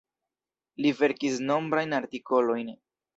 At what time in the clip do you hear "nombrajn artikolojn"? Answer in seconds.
1.51-2.73